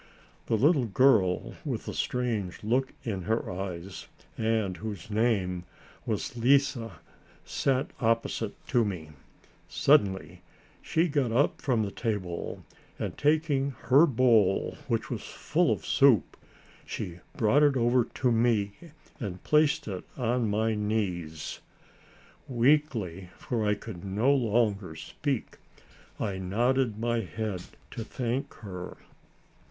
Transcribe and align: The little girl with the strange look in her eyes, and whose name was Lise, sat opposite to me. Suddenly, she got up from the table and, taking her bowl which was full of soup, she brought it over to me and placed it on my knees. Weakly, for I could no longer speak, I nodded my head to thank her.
The 0.47 0.57
little 0.57 0.87
girl 0.87 1.53
with 1.63 1.85
the 1.85 1.93
strange 1.93 2.63
look 2.63 2.91
in 3.03 3.21
her 3.25 3.51
eyes, 3.51 4.07
and 4.35 4.77
whose 4.77 5.11
name 5.11 5.63
was 6.07 6.35
Lise, 6.35 6.75
sat 7.45 7.91
opposite 7.99 8.55
to 8.69 8.83
me. 8.83 9.11
Suddenly, 9.67 10.41
she 10.81 11.07
got 11.07 11.31
up 11.31 11.61
from 11.61 11.83
the 11.83 11.91
table 11.91 12.65
and, 12.97 13.15
taking 13.15 13.75
her 13.91 14.07
bowl 14.07 14.75
which 14.87 15.11
was 15.11 15.21
full 15.21 15.69
of 15.71 15.85
soup, 15.85 16.35
she 16.83 17.19
brought 17.37 17.61
it 17.61 17.77
over 17.77 18.03
to 18.05 18.31
me 18.31 18.71
and 19.19 19.43
placed 19.43 19.87
it 19.87 20.03
on 20.17 20.49
my 20.49 20.73
knees. 20.73 21.59
Weakly, 22.47 23.29
for 23.37 23.63
I 23.67 23.75
could 23.75 24.03
no 24.03 24.33
longer 24.33 24.95
speak, 24.95 25.59
I 26.19 26.39
nodded 26.39 26.97
my 26.97 27.19
head 27.19 27.61
to 27.91 28.03
thank 28.03 28.51
her. 28.65 28.97